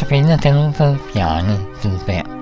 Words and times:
Notabene 0.00 0.36
den 0.36 0.74
ved 0.78 0.96
Bjarne 1.12 1.58
Hvidberg. 1.82 2.39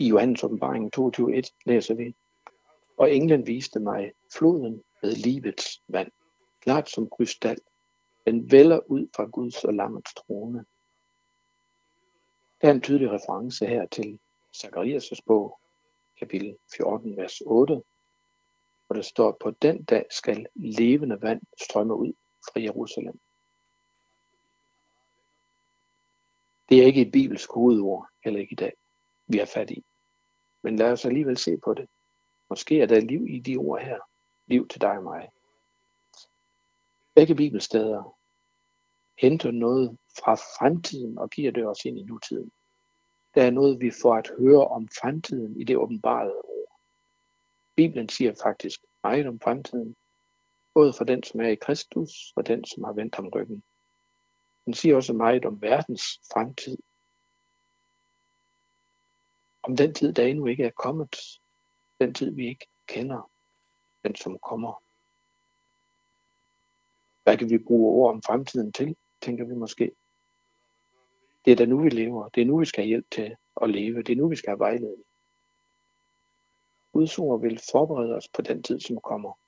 I 0.00 0.08
Johannes 0.08 0.44
åbenbaring 0.44 0.90
22.1 0.98 1.62
læser 1.66 1.94
vi. 1.94 2.14
Og 2.96 3.14
englen 3.14 3.46
viste 3.46 3.80
mig 3.80 4.12
floden 4.32 4.82
med 5.02 5.12
livets 5.12 5.82
vand, 5.88 6.10
klart 6.60 6.90
som 6.90 7.08
krystal. 7.10 7.58
Den 8.26 8.52
vælger 8.52 8.80
ud 8.90 9.08
fra 9.16 9.24
Guds 9.24 9.64
og 9.64 9.74
lammets 9.74 10.14
trone. 10.14 10.64
Der 12.60 12.68
er 12.68 12.72
en 12.72 12.80
tydelig 12.80 13.10
reference 13.10 13.66
her 13.66 13.86
til 13.86 14.18
Zacharias' 14.56 15.20
bog, 15.26 15.60
kapitel 16.18 16.56
14, 16.76 17.16
vers 17.16 17.40
8, 17.46 17.82
hvor 18.86 18.94
der 18.94 19.02
står, 19.02 19.36
på 19.40 19.50
den 19.50 19.84
dag 19.84 20.06
skal 20.10 20.46
levende 20.54 21.22
vand 21.22 21.42
strømme 21.60 21.94
ud 21.94 22.12
fra 22.52 22.60
Jerusalem. 22.60 23.20
Det 26.68 26.82
er 26.82 26.86
ikke 26.86 27.00
et 27.00 27.12
bibelsk 27.12 27.52
hovedord, 27.52 28.08
heller 28.24 28.40
ikke 28.40 28.52
i 28.52 28.56
dag, 28.56 28.72
vi 29.26 29.38
har 29.38 29.46
fat 29.46 29.70
i. 29.70 29.84
Men 30.62 30.76
lad 30.76 30.92
os 30.92 31.04
alligevel 31.04 31.36
se 31.36 31.56
på 31.56 31.74
det. 31.74 31.88
Måske 32.50 32.80
er 32.80 32.86
der 32.86 33.00
liv 33.00 33.26
i 33.28 33.40
de 33.40 33.56
ord 33.56 33.80
her. 33.80 33.98
Liv 34.46 34.68
til 34.68 34.80
dig 34.80 34.96
og 34.96 35.02
mig. 35.02 35.28
Begge 37.14 37.34
bibelsteder 37.34 38.18
henter 39.18 39.50
noget 39.50 39.98
fra 40.18 40.34
fremtiden 40.34 41.18
og 41.18 41.30
giver 41.30 41.52
det 41.52 41.66
os 41.66 41.84
ind 41.84 41.98
i 41.98 42.02
nutiden. 42.02 42.50
Der 43.34 43.42
er 43.42 43.50
noget, 43.50 43.80
vi 43.80 43.90
får 44.02 44.14
at 44.14 44.30
høre 44.38 44.68
om 44.68 44.88
fremtiden 45.00 45.60
i 45.60 45.64
det 45.64 45.76
åbenbarede 45.76 46.34
ord. 46.34 46.80
Bibelen 47.76 48.08
siger 48.08 48.34
faktisk 48.42 48.80
meget 49.02 49.26
om 49.26 49.40
fremtiden, 49.40 49.96
både 50.74 50.92
for 50.92 51.04
den, 51.04 51.22
som 51.22 51.40
er 51.40 51.48
i 51.48 51.54
Kristus, 51.54 52.32
og 52.36 52.46
den, 52.46 52.64
som 52.64 52.84
har 52.84 52.92
vendt 52.92 53.14
ham 53.14 53.28
ryggen. 53.28 53.62
Den 54.64 54.74
siger 54.74 54.96
også 54.96 55.12
meget 55.12 55.44
om 55.44 55.62
verdens 55.62 56.20
fremtid. 56.32 56.78
Om 59.68 59.76
den 59.76 59.94
tid, 59.94 60.12
der 60.12 60.26
endnu 60.26 60.46
ikke 60.46 60.64
er 60.64 60.70
kommet. 60.70 61.16
Den 62.00 62.14
tid, 62.14 62.30
vi 62.30 62.48
ikke 62.48 62.66
kender. 62.86 63.30
Den, 64.04 64.14
som 64.14 64.38
kommer. 64.38 64.82
Hvad 67.22 67.38
kan 67.38 67.50
vi 67.50 67.58
bruge 67.58 67.92
ord 67.92 68.14
om 68.14 68.22
fremtiden 68.22 68.72
til, 68.72 68.96
tænker 69.22 69.44
vi 69.44 69.54
måske. 69.54 69.92
Det 71.44 71.52
er 71.52 71.56
da 71.56 71.64
nu, 71.64 71.82
vi 71.82 71.88
lever. 71.88 72.28
Det 72.28 72.40
er 72.40 72.46
nu, 72.46 72.58
vi 72.58 72.64
skal 72.64 72.82
have 72.82 72.88
hjælp 72.88 73.06
til 73.10 73.36
at 73.62 73.70
leve. 73.70 74.02
Det 74.02 74.12
er 74.12 74.16
nu, 74.16 74.28
vi 74.28 74.36
skal 74.36 74.50
have 74.50 74.58
vejledning. 74.58 75.04
Guds 76.92 77.18
ord 77.18 77.40
vil 77.40 77.60
forberede 77.70 78.14
os 78.14 78.28
på 78.28 78.42
den 78.42 78.62
tid, 78.62 78.80
som 78.80 79.00
kommer. 79.00 79.38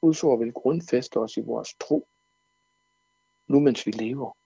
Guds 0.00 0.24
ord 0.24 0.38
vil 0.38 0.52
grundfæste 0.52 1.16
os 1.16 1.36
i 1.36 1.40
vores 1.40 1.74
tro, 1.80 2.08
nu 3.46 3.60
mens 3.60 3.86
vi 3.86 3.90
lever. 3.90 4.36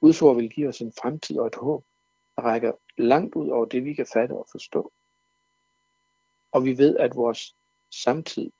Guds 0.00 0.22
ord 0.22 0.36
vil 0.36 0.50
give 0.50 0.68
os 0.68 0.80
en 0.80 0.92
fremtid 0.92 1.38
og 1.38 1.46
et 1.46 1.54
håb, 1.54 1.84
rækker 2.44 2.72
langt 2.98 3.34
ud 3.34 3.48
over 3.48 3.64
det, 3.64 3.84
vi 3.84 3.94
kan 3.94 4.06
fatte 4.12 4.32
og 4.32 4.46
forstå. 4.50 4.92
Og 6.52 6.64
vi 6.64 6.78
ved, 6.78 6.96
at 6.96 7.16
vores 7.16 7.56
samtid, 7.90 8.50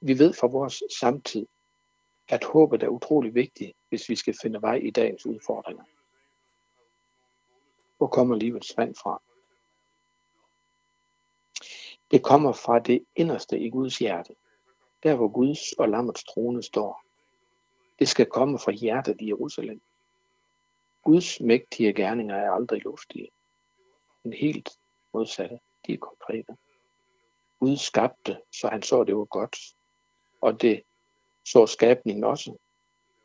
vi 0.00 0.18
ved 0.18 0.32
fra 0.32 0.46
vores 0.46 0.82
samtid, 1.00 1.46
at 2.28 2.44
håbet 2.44 2.82
er 2.82 2.88
utrolig 2.88 3.34
vigtigt, 3.34 3.72
hvis 3.88 4.08
vi 4.08 4.16
skal 4.16 4.34
finde 4.42 4.62
vej 4.62 4.74
i 4.74 4.90
dagens 4.90 5.26
udfordringer. 5.26 5.84
Hvor 7.96 8.06
kommer 8.06 8.36
livets 8.36 8.76
vand 8.76 8.94
fra? 8.94 9.22
Det 12.10 12.22
kommer 12.22 12.52
fra 12.52 12.78
det 12.78 13.04
inderste 13.16 13.60
i 13.60 13.70
Guds 13.70 13.98
hjerte, 13.98 14.34
der 15.02 15.14
hvor 15.14 15.28
Guds 15.28 15.72
og 15.72 15.88
lammets 15.88 16.24
trone 16.24 16.62
står. 16.62 17.04
Det 17.98 18.08
skal 18.08 18.26
komme 18.26 18.58
fra 18.58 18.72
hjertet 18.72 19.20
i 19.20 19.28
Jerusalem. 19.28 19.80
Guds 21.02 21.40
mægtige 21.40 21.92
gerninger 21.92 22.36
er 22.36 22.50
aldrig 22.50 22.82
luftige, 22.84 23.28
men 24.24 24.32
helt 24.32 24.70
modsatte, 25.14 25.58
de 25.86 25.92
er 25.92 25.98
konkrete. 25.98 26.56
Gud 27.60 27.76
skabte, 27.76 28.40
så 28.52 28.68
han 28.68 28.82
så, 28.82 29.04
det 29.04 29.16
var 29.16 29.24
godt, 29.24 29.56
og 30.40 30.62
det 30.62 30.82
så 31.44 31.66
skabningen 31.66 32.24
også. 32.24 32.56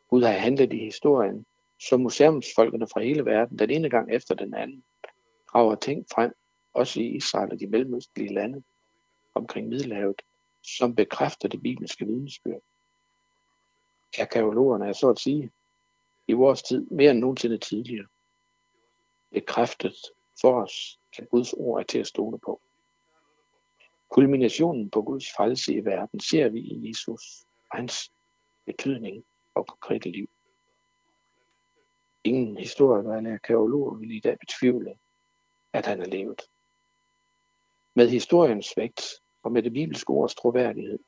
Gud 0.08 0.22
har 0.22 0.32
handlet 0.32 0.72
i 0.72 0.84
historien, 0.84 1.46
så 1.80 1.96
museumsfolkene 1.96 2.86
fra 2.92 3.00
hele 3.00 3.24
verden, 3.24 3.58
den 3.58 3.70
ene 3.70 3.90
gang 3.90 4.12
efter 4.12 4.34
den 4.34 4.54
anden, 4.54 4.84
drager 5.52 5.74
ting 5.74 6.06
frem, 6.14 6.32
også 6.72 7.00
i 7.00 7.16
Israel 7.16 7.52
og 7.52 7.60
de 7.60 7.66
mellemøstlige 7.66 8.34
lande 8.34 8.62
omkring 9.34 9.68
Middelhavet, 9.68 10.22
som 10.62 10.94
bekræfter 10.94 11.48
det 11.48 11.62
bibelske 11.62 12.06
vidnesbyrd. 12.06 12.62
Arkeologerne 14.20 14.88
er 14.88 14.92
så 14.92 15.10
at 15.10 15.18
sige 15.18 15.50
i 16.28 16.32
vores 16.32 16.62
tid 16.62 16.86
mere 16.90 17.10
end 17.10 17.18
nogensinde 17.18 17.58
tidligere 17.58 18.06
bekræftet 19.30 19.96
for 20.40 20.62
os, 20.62 21.00
at 21.18 21.28
Guds 21.28 21.52
ord 21.52 21.80
er 21.80 21.84
til 21.84 21.98
at 21.98 22.06
stole 22.06 22.38
på. 22.38 22.60
Kulminationen 24.10 24.90
på 24.90 25.02
Guds 25.02 25.32
frelse 25.36 25.74
i 25.74 25.84
verden 25.84 26.20
ser 26.20 26.48
vi 26.48 26.60
i 26.60 26.88
Jesus 26.88 27.44
og 27.70 27.76
hans 27.76 28.12
betydning 28.66 29.24
og 29.54 29.66
konkrete 29.66 30.10
liv. 30.10 30.28
Ingen 32.24 32.56
historiker 32.56 33.12
eller 33.12 33.32
arkeolog 33.32 34.00
vil 34.00 34.16
i 34.16 34.20
dag 34.20 34.38
betvivle, 34.38 34.94
at 35.72 35.86
han 35.86 36.00
er 36.00 36.06
levet. 36.06 36.42
Med 37.94 38.08
historiens 38.08 38.76
vægt 38.76 39.02
og 39.42 39.52
med 39.52 39.62
det 39.62 39.72
bibelske 39.72 40.10
ords 40.10 40.34
troværdighed, 40.34 40.98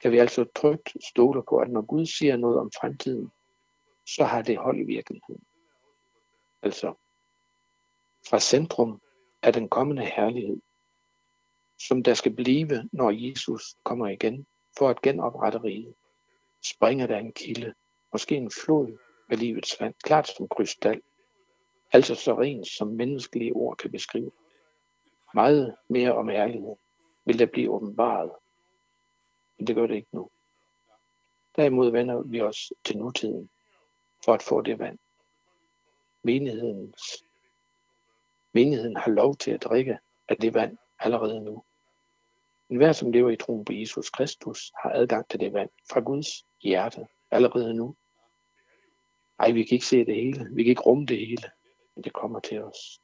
kan 0.00 0.12
vi 0.12 0.18
altså 0.18 0.44
trygt 0.56 0.96
stole 1.04 1.42
på, 1.48 1.56
at 1.58 1.70
når 1.70 1.82
Gud 1.82 2.06
siger 2.06 2.36
noget 2.36 2.58
om 2.58 2.70
fremtiden, 2.80 3.30
så 4.06 4.24
har 4.24 4.42
det 4.42 4.58
hold 4.58 4.80
i 4.80 4.84
virkeligheden. 4.84 5.44
Altså, 6.62 6.94
fra 8.28 8.40
centrum 8.40 9.00
af 9.42 9.52
den 9.52 9.68
kommende 9.68 10.04
herlighed, 10.04 10.60
som 11.78 12.02
der 12.02 12.14
skal 12.14 12.36
blive, 12.36 12.88
når 12.92 13.10
Jesus 13.10 13.62
kommer 13.84 14.08
igen 14.08 14.46
for 14.78 14.88
at 14.88 15.02
genoprette 15.02 15.58
riget, 15.58 15.94
springer 16.64 17.06
der 17.06 17.18
en 17.18 17.32
kilde, 17.32 17.74
måske 18.12 18.36
en 18.36 18.50
flod 18.50 18.98
af 19.30 19.38
livets 19.38 19.80
vand, 19.80 19.94
klart 20.04 20.28
som 20.28 20.48
krystal, 20.48 21.02
altså 21.92 22.14
så 22.14 22.40
rent 22.40 22.68
som 22.68 22.88
menneskelige 22.88 23.52
ord 23.52 23.76
kan 23.76 23.90
beskrive. 23.90 24.32
Meget 25.34 25.76
mere 25.88 26.14
om 26.14 26.30
ærlighed 26.30 26.76
vil 27.24 27.38
der 27.38 27.46
blive 27.46 27.70
åbenbaret, 27.70 28.32
men 29.58 29.66
det 29.66 29.76
gør 29.76 29.86
det 29.86 29.94
ikke 29.94 30.16
nu. 30.16 30.30
Derimod 31.56 31.90
vender 31.90 32.22
vi 32.22 32.40
os 32.40 32.72
til 32.84 32.98
nutiden 32.98 33.50
for 34.24 34.34
at 34.34 34.42
få 34.42 34.60
det 34.60 34.78
vand. 34.78 34.98
Menighedens, 36.22 37.24
menigheden 38.52 38.96
har 38.96 39.10
lov 39.10 39.36
til 39.36 39.50
at 39.50 39.62
drikke 39.62 39.98
af 40.28 40.36
det 40.36 40.54
vand 40.54 40.78
allerede 40.98 41.40
nu. 41.40 41.64
En 42.70 42.76
hver, 42.76 42.92
som 42.92 43.12
lever 43.12 43.30
i 43.30 43.36
troen 43.36 43.64
på 43.64 43.72
Jesus 43.72 44.10
Kristus, 44.10 44.72
har 44.82 44.90
adgang 44.90 45.28
til 45.28 45.40
det 45.40 45.52
vand 45.52 45.70
fra 45.90 46.00
Guds 46.00 46.46
hjerte 46.60 47.06
allerede 47.30 47.74
nu. 47.74 47.96
Ej, 49.38 49.50
vi 49.50 49.64
kan 49.64 49.74
ikke 49.74 49.86
se 49.86 50.04
det 50.04 50.14
hele. 50.14 50.48
Vi 50.54 50.62
kan 50.62 50.70
ikke 50.70 50.82
rumme 50.82 51.06
det 51.06 51.18
hele. 51.18 51.50
Men 51.94 52.04
det 52.04 52.12
kommer 52.12 52.40
til 52.40 52.62
os. 52.62 53.00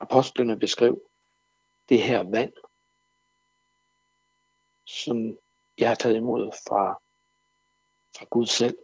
Apostlene 0.00 0.58
beskrev 0.58 1.02
det 1.88 2.02
her 2.02 2.22
vand, 2.22 2.52
som 4.84 5.38
jeg 5.78 5.88
har 5.88 5.94
taget 5.94 6.16
imod 6.16 6.52
fra, 6.68 7.02
fra 8.18 8.26
Gud 8.30 8.46
selv. 8.46 8.78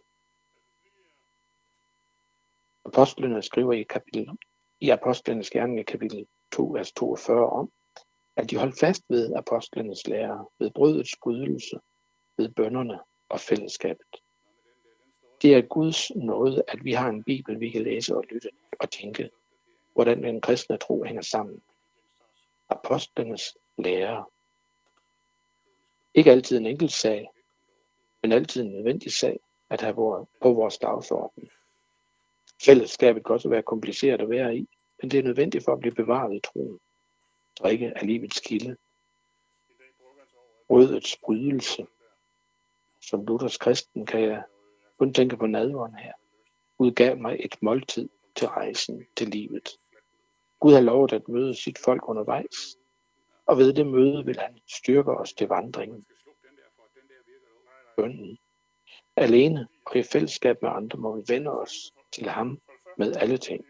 Apostlene 2.85 3.41
skriver 3.41 3.73
i 3.73 3.83
kapitel 3.83 4.29
i 4.79 4.89
Apostlenes 4.89 5.49
Gerning 5.49 5.79
i 5.79 5.83
kapitel 5.83 6.27
2, 6.51 6.63
vers 6.63 6.91
42 6.91 7.49
om, 7.49 7.71
at 8.35 8.49
de 8.49 8.57
holdt 8.57 8.79
fast 8.79 9.03
ved 9.09 9.33
apostlenes 9.35 10.07
lære, 10.07 10.45
ved 10.59 10.71
brødets 10.71 11.11
brydelse, 11.23 11.79
ved 12.37 12.49
bønderne 12.49 12.99
og 13.29 13.39
fællesskabet. 13.39 14.21
Det 15.41 15.55
er 15.55 15.61
Guds 15.61 16.15
nåde, 16.15 16.63
at 16.67 16.79
vi 16.83 16.93
har 16.93 17.09
en 17.09 17.23
bibel, 17.23 17.59
vi 17.59 17.69
kan 17.69 17.83
læse 17.83 18.15
og 18.15 18.23
lytte 18.31 18.49
og 18.79 18.89
tænke, 18.89 19.29
hvordan 19.93 20.23
den 20.23 20.41
kristne 20.41 20.77
tro 20.77 21.03
hænger 21.03 21.21
sammen. 21.21 21.61
Apostlenes 22.69 23.57
lære. 23.77 24.25
Ikke 26.17 26.31
altid 26.31 26.57
en 26.57 26.65
enkelt 26.65 26.91
sag, 26.91 27.29
men 28.21 28.31
altid 28.31 28.61
en 28.61 28.71
nødvendig 28.71 29.11
sag 29.11 29.39
at 29.69 29.81
have 29.81 29.93
på 30.41 30.53
vores 30.53 30.77
dagsorden. 30.77 31.49
Fællesskabet 32.65 33.25
kan 33.25 33.33
også 33.33 33.49
være 33.49 33.63
kompliceret 33.63 34.21
at 34.21 34.29
være 34.29 34.57
i, 34.57 34.67
men 35.01 35.11
det 35.11 35.19
er 35.19 35.23
nødvendigt 35.23 35.65
for 35.65 35.73
at 35.73 35.79
blive 35.79 35.95
bevaret 35.95 36.35
i 36.35 36.39
troen. 36.39 36.79
Drikke 37.59 37.97
af 37.97 38.07
livets 38.07 38.39
kilde. 38.39 38.77
Rødets 40.69 41.17
brydelse. 41.17 41.87
Som 43.01 43.25
Luthers 43.25 43.57
kristen 43.57 44.05
kan 44.05 44.21
jeg 44.21 44.43
kun 44.99 45.13
tænke 45.13 45.37
på 45.37 45.47
nadveren 45.47 45.95
her. 45.95 46.13
Gud 46.77 46.91
gav 46.91 47.17
mig 47.17 47.37
et 47.39 47.55
måltid 47.61 48.09
til 48.35 48.47
rejsen 48.47 49.05
til 49.17 49.27
livet. 49.27 49.69
Gud 50.59 50.73
har 50.73 50.81
lovet 50.81 51.13
at 51.13 51.27
møde 51.27 51.55
sit 51.55 51.77
folk 51.77 52.09
undervejs, 52.09 52.77
og 53.45 53.57
ved 53.57 53.73
det 53.73 53.87
møde 53.87 54.25
vil 54.25 54.39
han 54.39 54.59
styrke 54.67 55.11
os 55.11 55.33
til 55.33 55.47
vandringen. 55.47 56.05
Bønden. 57.97 58.37
Alene 59.15 59.67
og 59.85 59.95
i 59.95 60.03
fællesskab 60.03 60.61
med 60.61 60.69
andre 60.69 60.99
må 60.99 61.15
vi 61.15 61.23
vende 61.27 61.51
os 61.51 61.93
til 62.11 62.29
ham 62.29 62.61
med 62.97 63.15
alle 63.15 63.37
ting. 63.37 63.65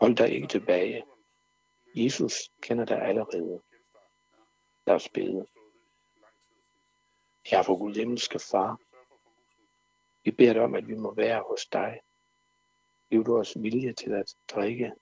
Hold 0.00 0.16
dig 0.16 0.30
ikke 0.34 0.48
tilbage. 0.48 1.04
Jesus 1.94 2.34
kender 2.62 2.84
dig 2.84 3.02
allerede. 3.02 3.62
Lad 4.86 4.94
os 4.94 5.08
bede. 5.08 5.46
Herre 7.46 7.64
for 7.64 7.78
Gud 7.78 7.94
himmelske 7.94 8.38
far, 8.38 8.80
vi 10.24 10.30
beder 10.30 10.52
dig 10.52 10.62
om, 10.62 10.74
at 10.74 10.88
vi 10.88 10.94
må 10.94 11.14
være 11.14 11.44
hos 11.48 11.66
dig. 11.66 12.00
Giv 13.10 13.24
du 13.24 13.38
os 13.38 13.54
vilje 13.56 13.92
til 13.92 14.12
at 14.12 14.34
drikke 14.48 14.92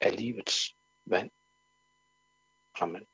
af 0.00 0.16
livets 0.16 0.76
vand. 1.04 1.30
Amen. 2.80 3.06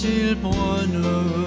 til 0.00 0.36
brønden 0.42 1.39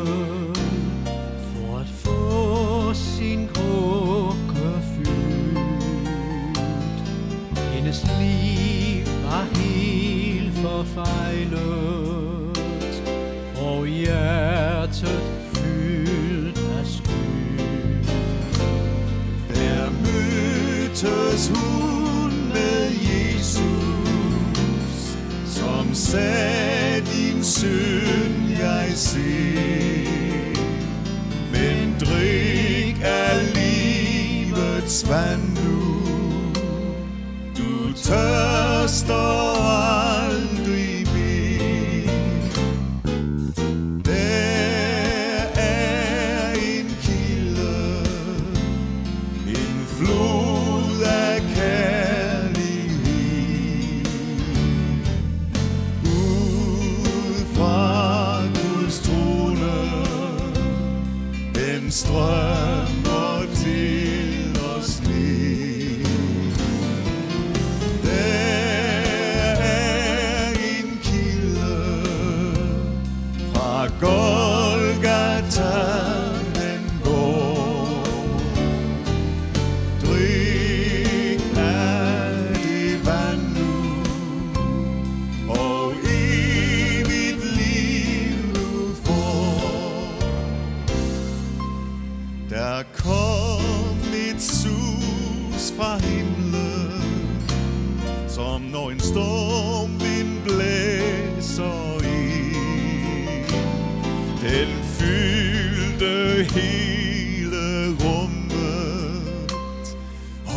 som 25.94 26.12
sagde 26.12 27.02
din 27.02 27.44
søn, 27.44 28.50
jeg 28.50 28.92
ser. 28.96 30.58
Men 31.52 31.96
drik 32.00 32.98
af 33.04 33.56
livets 33.56 35.10
vand 35.10 35.42
nu, 35.66 36.02
du 37.58 37.94
tørster 37.94 39.43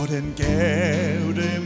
den 0.06 0.34
gav 0.36 1.34
dem 1.34 1.65